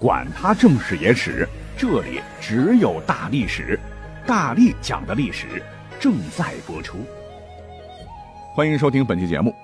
[0.00, 1.46] 管他正史野史。
[1.76, 3.78] 这里只有大历史，
[4.26, 5.62] 大力讲的历史
[6.00, 6.96] 正在播出。
[8.54, 9.54] 欢迎收听本期节目。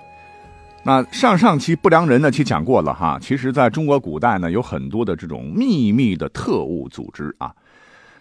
[0.83, 3.19] 那上上期不良人呢，其讲过了哈。
[3.19, 7.51] 其实，在中国古代呢，有很多的这种秘密的特务组织啊。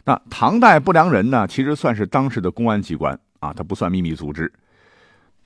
[0.05, 4.49] 那唐代不良人呢，其实算是当时的公安机关啊，它不算秘密组织。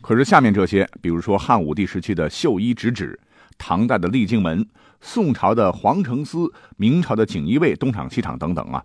[0.01, 3.19] 可是下面这些，比如说汉武帝时期的绣衣直指，
[3.59, 4.65] 唐代的丽镜门。
[5.01, 8.83] 宋朝的皇城司、明朝的锦衣卫、东厂、西厂等等啊，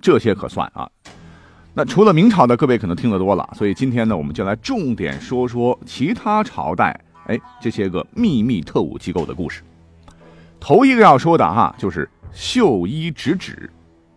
[0.00, 0.90] 这些可算啊。
[1.72, 9.62] 那除了明朝的，各位可能听得多了，所以今天呢，我们就来重点说说其他朝代，哎，这些个秘密特务机构的故事。
[10.58, 13.70] 头一个要说的哈，就是绣衣直指，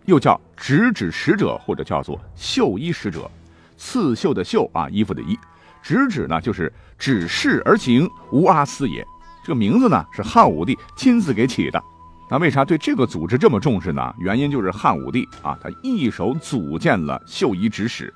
[0.06, 3.30] 又叫直指使者，或者叫做绣衣使者，
[3.78, 5.38] 刺绣的绣啊，衣服的衣，
[5.84, 9.06] 直指呢就是指示而行，无阿斯也。
[9.46, 11.80] 这个名字呢是汉武帝亲自给起的，
[12.32, 14.12] 那为啥对这个组织这么重视呢？
[14.18, 18.12] 原因就是汉武帝啊，他一手组建了绣衣指使，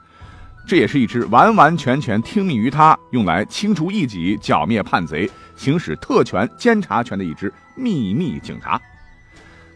[0.65, 8.81] 这也是一支完完全全听命于他，用来清除异己、剿灭叛贼、行使特权监察权的一支秘密警察。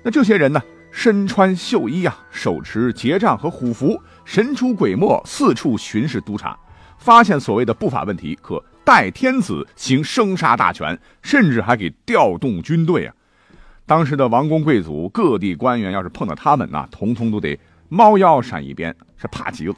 [0.01, 6.57] 那这些人呢，身穿绣衣啊，手持结杖和虎符，神出鬼没，四处巡视督察，
[6.97, 8.59] 发现所谓的不法问题，可。
[8.83, 13.15] 代天子行生杀大权，甚至还给调动军队啊！
[13.85, 19.75] 当时的王公贵族、各地官员，要是碰到他们呐，统统都得猫腰闪一边，是怕极了。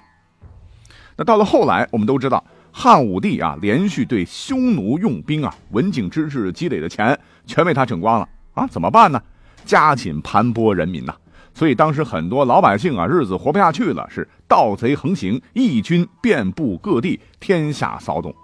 [1.18, 8.68] 那到了后来，我们都知道，汉武帝啊，连续对匈奴用兵啊，文景之治积累的钱全被他整光了啊！
[8.68, 9.22] 怎么办呢？
[9.66, 11.16] 加紧盘剥人民呐！
[11.54, 18.36] 所以当时很多老百姓啊，日子活不下去了，是盗贼横行，义军遍布各地，天下骚动。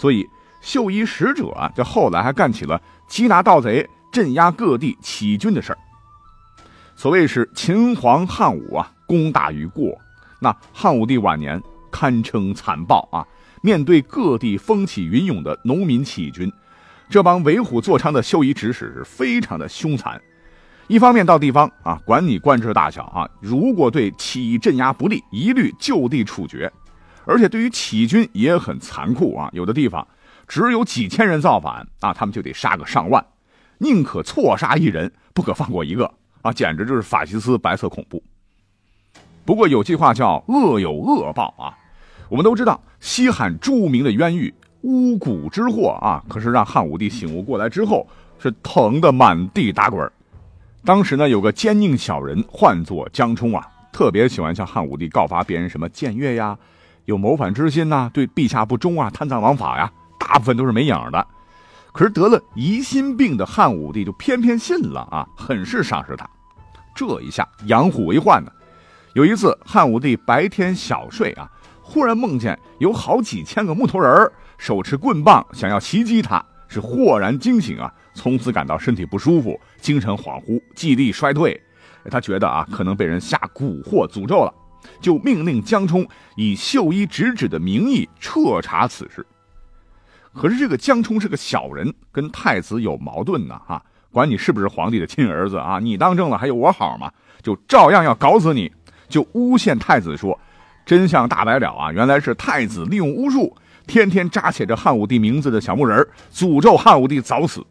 [0.00, 0.26] 所以，
[0.62, 5.78] 秀衣使者啊，这后来还干起了缉拿盗贼、镇压各地起义军的事儿。
[6.96, 9.94] 所谓是秦皇汉武啊，功大于过。
[10.40, 13.20] 那汉武帝晚年堪称残暴啊，
[13.60, 16.50] 面对各地风起云涌的农民起义军，
[17.10, 20.18] 这帮为虎作伥的秀衣指使是非常的凶残。
[20.86, 26.72] 一方面到地方啊，管你官职大小啊，如果对起义镇压不利，一律就地处决。
[27.30, 30.04] 而且对于起义军也很残酷啊，有的地方
[30.48, 33.24] 只有几千人造反啊，他们就得杀个上万，
[33.78, 38.20] 宁可错杀一人，不可放过一个啊，简直就是法西斯白色恐怖。
[39.44, 41.78] 不过有句话叫恶有恶报啊，
[42.28, 44.52] 我们都知道西汉著名的冤狱
[44.82, 48.08] 巫蛊之祸啊，可是让汉武帝醒悟过来之后，
[48.40, 50.10] 是疼得满地打滚。
[50.84, 56.58] 当时呢，有个奸佞小人，唤作江充啊，特别喜欢向汉武帝告发别人什么僭越呀。
[57.04, 61.26] 有谋反之心呐，对陛下不忠啊，贪赃枉法呀，大部分都是没影的。
[61.92, 66.28] 可是得了疑心病的汉武帝就偏偏信了啊，很是赏识他。
[66.94, 68.52] 这一下养虎为患呢。
[69.14, 71.50] 有一次，汉武帝白天小睡啊，
[71.82, 81.60] 忽然梦见有好几千个木头人手持棍棒想要袭击他，是豁然惊醒啊，从此感到身体不舒服，精神恍惚，记忆力衰退。
[82.08, 84.54] 他觉得啊，可能被人下蛊惑诅咒了。
[85.00, 89.26] 就命令江充以绣衣直指的名义彻查此事。
[90.32, 93.82] 可是这个江充是个小人，跟太子有矛盾呢，哈，
[94.12, 95.78] 管你是不是皇帝的亲儿子啊？
[95.80, 97.10] 你当政了还有我好吗？
[97.42, 98.70] 就照样要搞死你。
[99.08, 100.38] 就诬陷太子说，
[100.86, 103.56] 真相大白了啊，原来是太子利用巫术，
[103.88, 107.66] 天天扎写着汉武帝名字的小木人，诅咒汉武帝早死。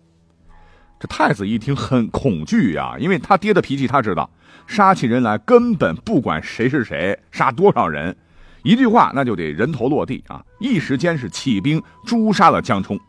[0.99, 4.29] 这太子一听很恐惧呀，因为他爹的脾气他知道。
[4.67, 8.15] 杀起人来根本不管谁是谁，杀多少人，
[8.61, 10.43] 一句话那就得人头落地啊！
[10.59, 12.99] 一时间是起兵诛杀了江充，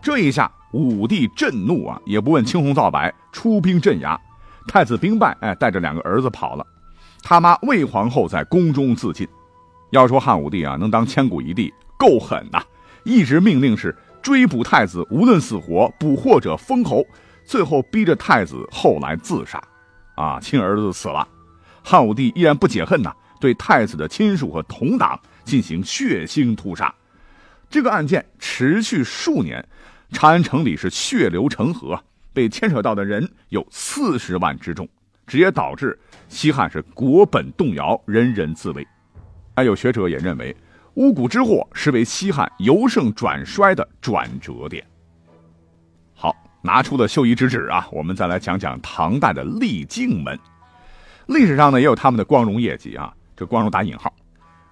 [0.00, 4.16] 这一下武帝震怒啊，也不问青红皂白，出兵镇压。
[4.68, 6.64] 太子兵败，哎，带着两个儿子跑了。
[7.22, 9.26] 他妈魏皇后在宫中自尽。
[9.90, 12.62] 要说汉武帝啊，能当千古一帝，够狠呐！
[13.02, 13.96] 一直命令是
[14.26, 17.06] 追捕太子，无论死活，捕获者封侯。
[17.44, 19.62] 最后逼着太子后来自杀。
[20.16, 21.28] 啊，亲儿子死了，
[21.80, 26.92] 汉武帝依然不解恨呐，对太子的亲属和同党进行血腥屠杀。
[27.70, 29.64] 这个案件持续数年，
[30.10, 31.96] 长安城里是血流成河，
[32.32, 34.88] 被牵扯到的人有四十万之众。
[35.24, 35.96] 直接导致
[36.28, 38.84] 西汉是国本动摇，人人自危。
[39.54, 40.56] 还有学者也认为，
[40.96, 44.82] 巫蛊之祸是为西汉由盛转衰的转折点。
[46.14, 50.38] 好，拿出了绣衣之纸啊，我们再来讲讲唐代的丽镜门。
[51.26, 54.10] 历史上呢也有他们的光荣业绩啊，这光荣打引号。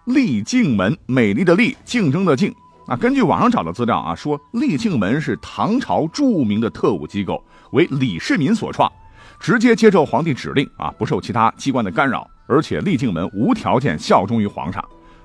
[0.06, 2.54] 丽镜门，美丽的丽，竞争的竞。
[2.86, 8.90] 啊，根据网上找的资料啊，说丽镜门是唐朝著名的特务机构，为李世民所创，
[9.38, 14.82] 直接接受皇帝指令啊，不受其他机关的干扰，而且丽镜门无条件效忠于皇上。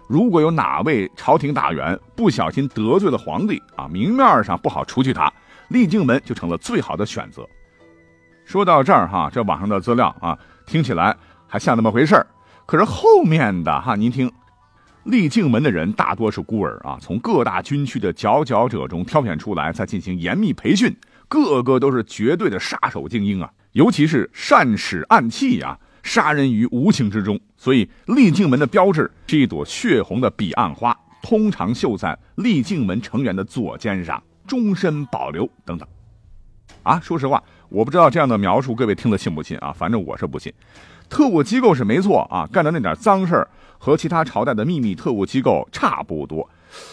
[0.10, 5.32] 如果有哪位朝廷大员不小心得罪了皇帝啊，明面上不好除去他，
[5.68, 7.48] 丽镜门就成了最好的选择。
[8.44, 10.36] 说到这儿哈，这网上的资料啊，
[10.66, 11.16] 听起来
[11.46, 12.26] 还像那么回事儿，
[12.66, 14.32] 可是后面的哈，您听。
[15.04, 20.96] 立镜门的人大多是孤儿啊，从各大军区的佼佼者中挑选出来，再进行严密培训，
[21.28, 23.52] 个个都是绝对的杀手精英啊！
[23.74, 27.40] 尤其是善使暗器啊，杀人于无形之中。
[27.58, 35.88] 所以丽镜门的标志是一朵血红的彼岸花，通常绣在丽镜门成员的左肩上，终身保留等等。
[36.84, 39.72] 啊，说实话，我不知道这样的描述各位听了信不信啊？
[39.72, 40.54] 反正我是不信。
[41.10, 43.48] 特务机构是没错啊，干的那点脏事儿。
[43.82, 46.50] 和其他朝代的秘密特务机构差不多，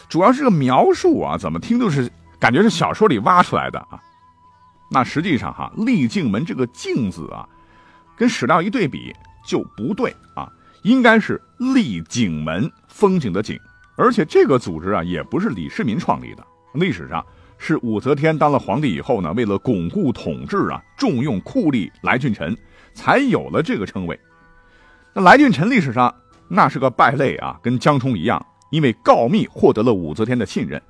[0.08, 4.00] 主要是个描述啊，怎么听都是感觉是小说里挖出来的啊。
[4.92, 7.42] 那实际上哈，丽镜门这个“镜”字啊，
[8.16, 9.12] 跟史料一对比
[9.46, 10.50] 就不对啊，
[10.82, 13.58] 应该是丽景门，风景的景。
[13.96, 17.24] 而且这个组织啊，也不是李世民创立的，历史上
[17.58, 22.56] 是武则天当了皇帝以后呢，为了巩固统治啊，重用酷吏来俊臣，
[22.94, 24.18] 才有了这个称谓。
[25.12, 26.14] 那来俊臣历史上。
[26.48, 28.40] 那是个败类啊，跟江充一样，
[28.70, 30.80] 因为告密获得了武则天的信任，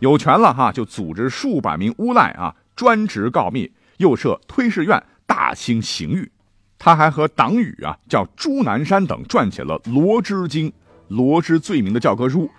[0.00, 6.28] 有权了哈，就组织数百名诬赖啊，专职告密，又设推事院，大兴刑狱。
[6.78, 10.70] 他还和党羽啊，叫朱南山等撰写了《罗织经》，
[11.08, 12.50] 罗织罪名的教科书，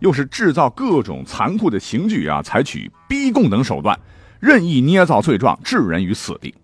[0.00, 3.98] 又是制造各种残酷的刑具啊，采取逼供等手段，
[4.40, 6.54] 任意捏造罪状，置人于死地。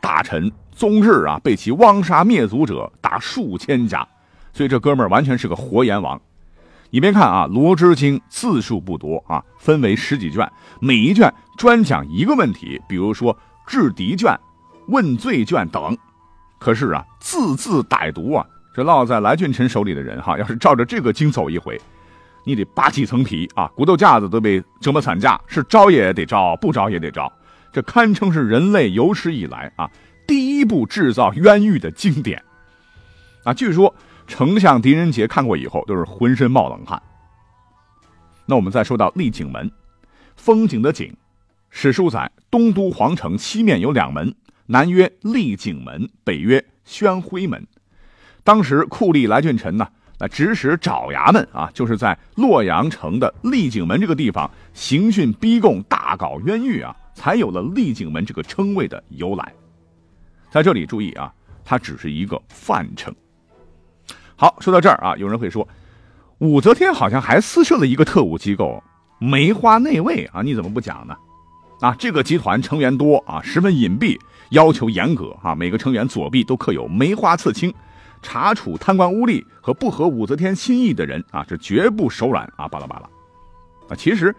[0.00, 4.06] 大臣宗室啊，被其汪杀灭族者达数千家。
[4.52, 6.20] 所以这哥们儿完全是个活阎王。
[6.90, 13.36] 你别看啊，《罗织经》字数不多啊，分为十几卷，每一卷专讲一个问题，比如说
[13.66, 14.38] 治敌卷、
[14.88, 15.96] 问罪卷等。
[16.62, 18.46] 可是啊，字字歹毒啊！
[18.72, 21.78] 这落在来俊臣手里的人哈，要是照着这个经走一回，
[22.46, 27.30] 你得扒几层皮啊，骨头架子都被折磨散架，是招也得招，不招也得招。
[27.72, 29.90] 这堪称是人类有史以来啊
[30.26, 32.40] 第一部制造冤狱的经典
[33.44, 33.52] 啊！
[33.52, 33.92] 据说。
[34.24, 37.02] 丞相狄仁杰看过以后都是浑身冒冷汗。
[38.46, 39.70] 那我们再说到丽景门，
[40.36, 41.14] 风景的景，
[41.70, 44.32] 史书载东都皇城西面有两门，
[44.66, 47.66] 南曰丽景门，北曰宣徽门。
[48.44, 49.86] 当时酷吏来俊臣呢，
[50.18, 59.52] 那指使爪牙们啊，就是在洛阳城的丽景门这个地方刑讯逼供，大搞冤狱啊，才有了丽景门这个称谓的由来。
[60.50, 61.32] 在这里注意啊，
[61.64, 63.14] 它只是一个范称。
[64.36, 65.66] 好，说到这儿啊，有人会说，
[66.38, 68.82] 武则天好像还私设了一个特务机构——
[69.18, 71.16] 梅花内卫啊，你怎么不讲呢？
[71.82, 74.16] 啊，这个集团成员多啊，十分隐蔽，
[74.50, 77.74] 要求严格啊，每个成员左臂都刻有梅花刺青，
[78.22, 83.10] 查处贪官污吏和不合武则天心意的人啊，是绝不手软啊，巴拉巴拉。
[83.88, 84.32] 啊，其实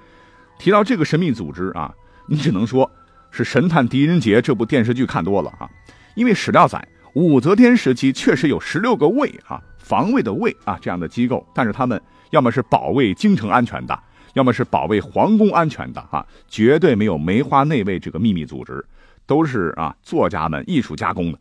[0.58, 1.94] 提到这个神秘组织啊，
[2.28, 2.90] 你只能说
[3.30, 5.70] 是《神探狄仁杰》这部电视剧看多了啊，
[6.16, 9.62] 因为史料载武则天时期确实有十六个卫啊。
[9.78, 14.00] 防卫的卫啊，这样的机构，但是他们要么是保卫京城安全的，
[14.34, 18.84] 要么是保卫皇宫安全的，哈，绝对没有梅花内卫这个秘密组织，
[19.26, 21.40] 都是啊作家们艺术加工的。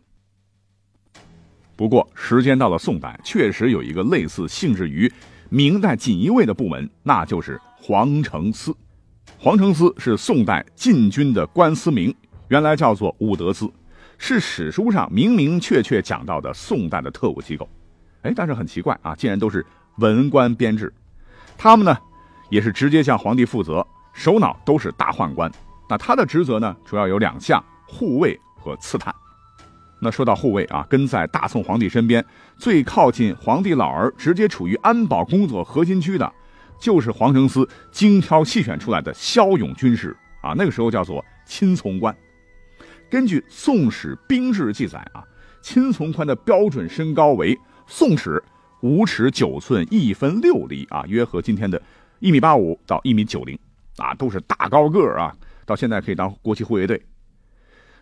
[1.74, 5.10] 不过，时间到了宋代，确实有一个类似性质于
[5.48, 8.76] 明代锦衣卫的部门，那就是皇城司。
[9.38, 12.14] 皇城司是宋代禁军的官司名，
[12.48, 13.68] 原来叫做武德司，
[14.18, 17.68] 是史书上明明确确讲到的宋代的特务机构。
[18.20, 19.64] 哎，但是很奇怪啊，竟然都是
[19.96, 20.92] 文官编制，
[21.58, 21.98] 他们呢
[22.52, 25.50] 也是直接向皇帝负责，首脑都是大宦官。
[25.88, 29.12] 那他的职责呢，主要有两项：护卫和刺探。
[29.98, 32.22] 那说到护卫啊，跟在大宋皇帝身边，
[32.58, 36.30] 最靠近皇帝老儿，直接处于安保工作核心区的，
[36.78, 40.52] 就是皇城司精挑细选出来的骁勇军士啊。
[40.54, 42.14] 那个时候叫做亲从官。
[43.08, 45.24] 根据《宋史兵制》记载啊，
[45.62, 47.58] 亲从官的标准身高为。
[47.86, 48.42] 宋尺
[48.80, 51.80] 五尺九寸一分六厘啊，约合今天的
[52.22, 53.58] 一米八五到一米九零
[53.96, 55.34] 啊，都是大高个儿啊。
[55.66, 57.02] 到现在可以当国旗护卫队。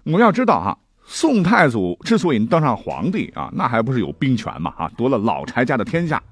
[0.03, 6.23] 我们要知道哈，宋太祖之所以能当上皇帝啊，那还不是有兵权嘛啊，夺了老柴家的天下，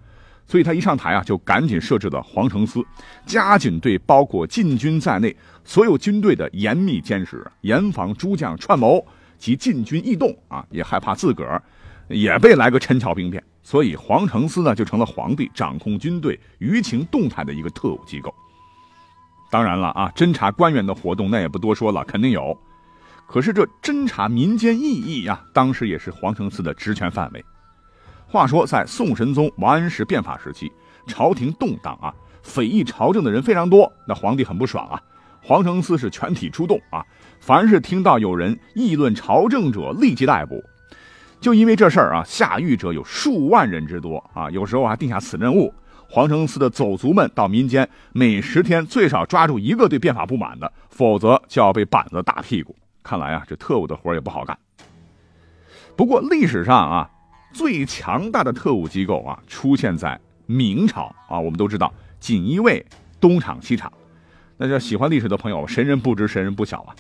[0.47, 2.85] 所以他一上台啊，就赶紧设置了皇城司，
[3.25, 9.03] 加紧对包括禁军在内所有军队的严密监视，严防诸将串谋
[9.39, 11.63] 及禁军异动啊，也害怕自个儿
[12.09, 18.35] 也被来个陈桥兵变，所以皇城司呢就成了皇帝掌控军队舆情动态的一个特务机构。
[19.51, 22.59] 当然了啊，侦查官员的活动那也不多说了，肯定有。
[23.27, 27.45] 可是这侦查民间异议呀，当时也是皇城司的职权范围。
[28.27, 30.73] 话说在宋神宗王安石变法时期，
[31.07, 32.09] 朝廷动荡啊，
[32.43, 34.99] 匪议朝政的人非常多，那皇帝很不爽啊。
[35.43, 37.05] 皇城司是全体出动啊，
[37.39, 40.59] 凡是听到有人议论朝政者，立即逮捕。
[41.41, 45.73] 就因为这事儿啊，下狱者有数万人之多啊，有时候还定下此任务：
[46.09, 52.75] 皇城司的走卒们到民间，每十天最少抓住一个对变法不满的，否则就要被板子打屁股。
[53.03, 54.59] 看来啊，这特务的活也不好干。
[55.97, 57.11] 不过历史上啊，
[57.53, 61.39] 最强大的特务机构啊，出现在明朝啊。
[61.39, 62.85] 我们都知道锦衣卫
[63.21, 63.93] 东厂西厂，
[64.57, 66.95] 那这喜欢历史的朋友，神人不知神人不晓啊。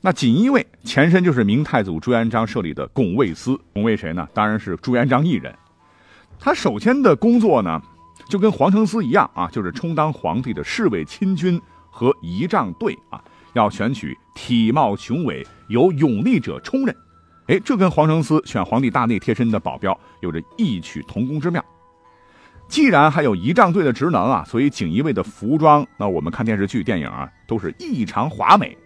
[0.00, 4.26] 那锦衣卫前身就是明太祖朱元璋设立的拱卫司，拱卫谁呢？
[4.32, 5.54] 当然是朱元璋一人。
[6.38, 7.80] 他首先的工作呢，
[8.28, 13.22] 就跟皇城司一样啊，就是充当皇帝的侍卫亲军和仪仗队啊。
[13.52, 16.96] 要选取体貌雄伟、有勇力者充任，
[17.48, 21.62] 哎，这跟皇城司选皇帝大内贴身的保镖有着异曲同工之妙。
[22.68, 28.78] 既然还有仪仗队的职能啊，所以锦衣卫的服装，那我们看电视剧、电影啊，都是异常华美。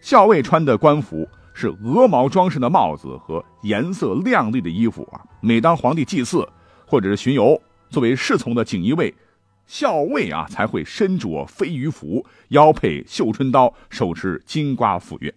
[0.00, 5.20] 校尉穿的官服是鹅毛装饰的帽子和颜色亮丽的衣服啊。
[5.40, 6.48] 每当皇帝祭祀
[6.86, 9.14] 或者是巡游，作为侍从的锦衣卫。
[9.66, 15.30] 校尉啊，才会身着飞鱼服，腰佩绣春刀，手持金瓜斧钺。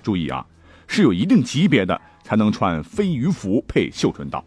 [0.00, 0.46] 注意啊，
[0.86, 4.44] 是有一定级别的才能穿飞鱼服配绣春刀。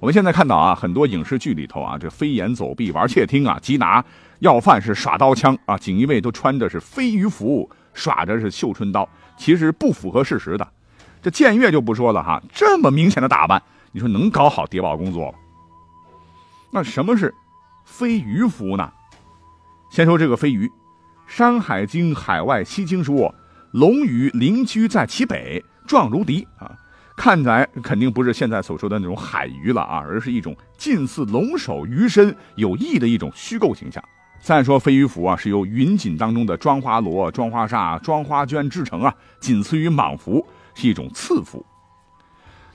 [0.00, 4.02] 我们现在看到啊，很多影视剧里头啊，这飞檐走壁玩窃听啊，缉拿
[4.38, 10.66] 要犯是耍刀枪啊，锦衣卫都穿的是飞鱼服，耍着是绣春刀，其实不符合事实的。
[11.20, 15.38] 这僭越就不说了哈，这么明显的打扮，你说能搞好谍报工作吗？
[16.72, 17.34] 那什么是？
[17.84, 18.90] 飞鱼服呢？
[19.90, 20.66] 先说这个飞鱼，
[21.26, 23.34] 《山海经·海外西经》说，
[23.72, 26.74] 龙鱼灵居在其北，状如笛啊，
[27.16, 34.02] 看来肯定不是现在所说的那种海鱼了啊，而是一种近似龙首鱼身、有翼的一种虚构形象。
[34.42, 40.44] 再说飞鱼服啊，是由云锦当中的妆花罗、妆花纱、妆花绢制成啊，仅次于蟒服，
[40.74, 41.64] 是一种次服。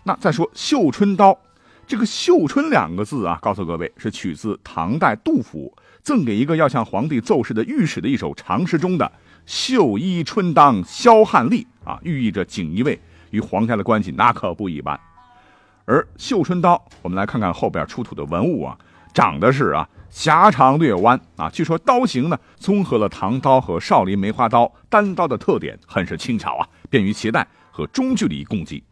[0.03, 1.37] 那再说绣春刀。
[1.85, 9.09] 这个“绣春”两个字啊，告诉各位是取自唐代杜甫赠给一个要向皇帝奏事的御史的一首长诗中的
[9.45, 12.99] “绣衣春当销汗力”啊，寓意着锦衣卫
[13.31, 14.99] 与皇家的关系那可不一般。
[15.85, 18.77] 而绣春刀，我们来看看后边出土的文物啊，
[19.17, 28.83] 长的是啊狭长略弯啊，据说刀形呢综合了唐刀和少林梅花刀单刀的特点，很是轻巧啊，便于携带和中距离攻击。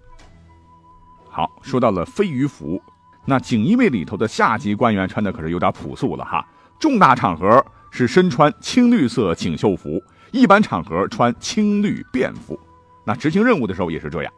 [1.29, 2.81] 好，说到了飞鱼服，
[3.23, 6.43] 那锦衣卫里头的下级官员穿的可是有点朴素了哈。
[6.79, 10.01] 重大场合是身穿青绿色锦绣服，
[10.31, 12.59] 一般场合穿青绿便服。
[13.05, 14.33] 那执行任务的时候也是这样。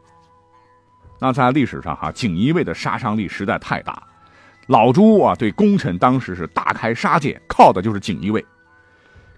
[1.18, 4.02] 那在历史上哈，锦衣卫的杀伤力实在太大，
[4.68, 8.44] 老朱啊对功臣当时是大开杀戒，靠的就是锦衣卫。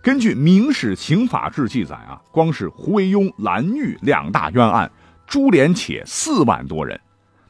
[0.02, 4.90] 根据《明史刑法志》记载啊，光是胡惟庸、蓝玉两大冤案，
[5.28, 7.00] 株连且四万多人。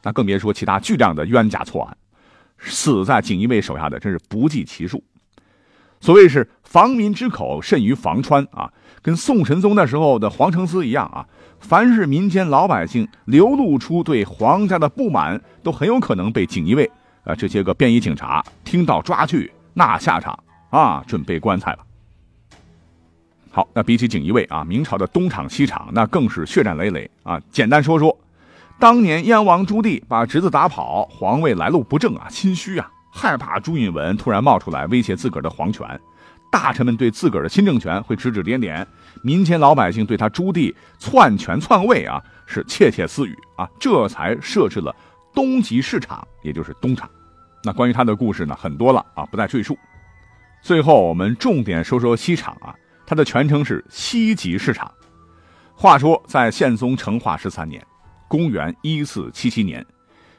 [0.02, 1.96] 那更别说其他巨量的冤假错案，
[2.58, 5.02] 死在锦衣卫手下的真是不计其数。
[6.00, 8.70] 所谓是防民之口甚于防川啊，
[9.00, 11.26] 跟宋神宗那时候的皇城司一样啊，
[11.60, 16.90] 凡是民间老百姓流露出对皇家的不满，都很有可能被锦衣卫
[17.24, 20.38] 啊这些个便衣警察听到抓去，那下场
[20.70, 21.78] 啊准备棺材了。
[23.50, 27.40] 好，那比起锦衣卫啊，明朝的东厂西厂那更是血战累累啊。
[27.50, 28.16] 简单说说。
[28.78, 35.86] 当年燕王朱棣把侄子打跑，皇位来路不正啊，心虚啊，害怕朱允文突然冒出来威胁自个儿的皇权，
[36.50, 38.86] 大臣们对自个儿的新政权会指指点点，
[39.22, 44.96] 民间老百姓对他朱棣篡权篡位啊是窃窃私语啊，这才设置了
[45.34, 47.08] 东极市场，也就是东厂。
[47.62, 49.78] 那关于他的故事呢，很多了啊，不再赘述。
[50.62, 52.74] 最后我们重点说说西厂啊，
[53.06, 54.90] 它的全称是西极市场。
[55.74, 57.84] 话说在宪宗成化十三年。
[58.28, 59.84] 公元一四七七年，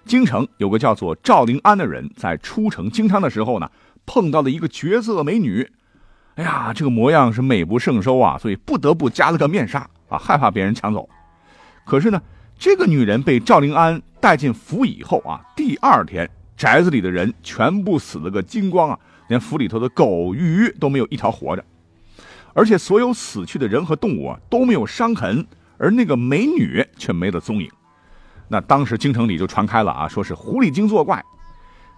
[0.06, 3.70] 京城有个叫做赵灵安的人，在出城经商的时候呢，
[4.06, 5.70] 碰到了一个绝色美女。
[6.36, 11.10] 哎呀，这个模样是美不胜收啊，所以不得不加了个面纱啊，害怕别人抢走。
[11.86, 12.22] 可是呢，
[12.62, 19.00] 这个女人被赵灵安带进府以后啊，第二天宅子里的人全部死了个精光啊，
[19.30, 21.66] 连府里头的狗鱼都没有一条活着，
[22.54, 25.44] 而且所有死去的人和动物啊都没有伤痕，
[25.80, 27.68] 而那个美女却没了踪影。
[28.48, 31.20] 那当时京城里就传开了啊，说是狐狸精作怪。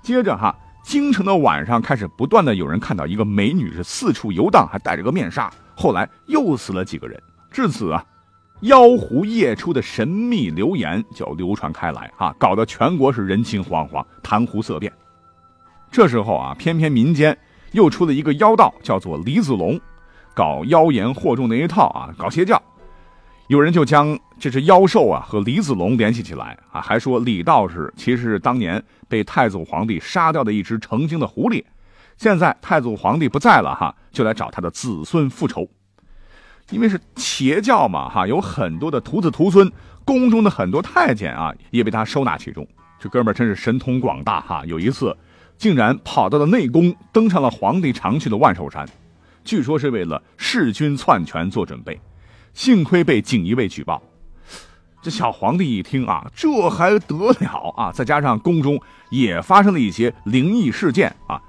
[0.01, 5.51] 接着哈，京城的晚上开始不断的有人看到一个美女是四处游荡，还戴着个面纱。
[5.75, 8.05] 后来又死了几个人，至此啊，
[8.63, 14.91] 妖狐夜出的神秘流言就流传开来啊，搞得全国是人心惶惶，谈狐色变。
[15.91, 17.37] 这时候啊，偏偏民间
[17.73, 19.77] 又出了一个妖道，叫做李子龙，
[20.33, 22.61] 搞妖言惑众那一套啊，搞邪教。
[23.47, 31.61] 有人就将这只妖兽啊和李子龙联系起来啊，还说李道士其实是当年被太祖皇帝杀掉的一只成精的狐狸，
[32.17, 35.67] 现在太祖皇帝不在了哈，就来找他的子孙复仇。
[36.69, 39.71] 因为是邪教嘛哈，有很多的徒子徒孙，
[40.05, 42.67] 宫中的很多太监啊也被他收纳其中。
[42.99, 45.15] 这哥们儿真是神通广大哈，有一次
[45.57, 48.87] 竟然跑到了内宫，登上了皇帝常去的万寿山，
[49.43, 51.99] 据说是为了弑君篡权做准备。
[52.53, 54.01] 幸亏被锦衣卫举报，
[55.01, 57.91] 这小皇帝一听啊，这还得了啊！
[57.91, 58.79] 再加上宫中
[59.09, 61.41] 也发生了一些灵异事件啊，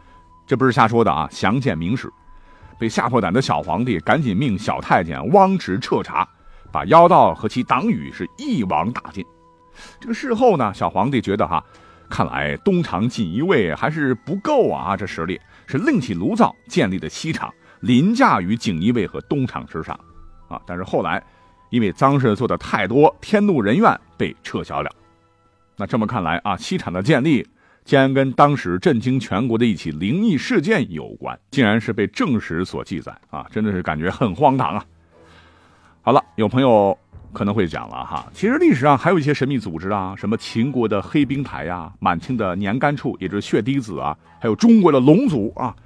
[0.46, 2.10] 这不是瞎说的啊，详见明史。
[2.78, 6.28] 被吓破胆的小皇帝赶紧命小太监汪直彻查，
[6.72, 9.24] 把妖道和其党羽是一网打尽。
[10.00, 11.64] 这个事后呢，小皇帝觉得哈，
[12.08, 19.98] 看来东厂锦衣卫还是不够啊，这实力是另起炉灶建立的西厂，凌驾于锦衣卫和东厂之上。
[20.46, 20.60] 啊！
[20.66, 21.22] 但是后来，
[21.70, 24.90] 因为脏事做的太多，天怒人怨，被撤销了。
[25.76, 27.44] 那这么看来啊，西厂的建立
[27.84, 33.46] 竟然跟当时震惊全国的一起灵异事件有关，竟然是被正史所记载啊！
[33.50, 34.84] 真的是感觉很荒唐啊！
[36.00, 36.96] 好了，有朋友
[37.32, 45.76] 可能会讲了哈，其实历史上还有一些神秘组织啊，什么秦国的黑冰台呀，满清的年干处，也就是血滴子啊，还有中国的龙族啊，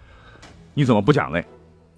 [0.74, 1.44] 你怎么不讲嘞？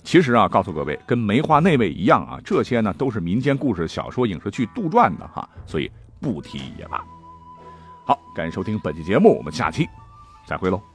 [0.03, 7.05] 其实啊，告诉各位，跟梅花那位一样啊，这些呢都是民间故事、小说、影视剧杜撰的哈，所以不提也罢。
[8.11, 9.89] 好，感谢收听本期节目，我们下期
[10.45, 10.90] 再会喽。